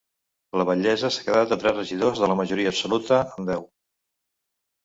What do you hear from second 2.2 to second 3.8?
de la majoria absoluta, amb deu.